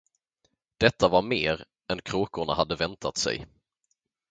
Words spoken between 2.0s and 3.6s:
kråkorna hade väntat sig.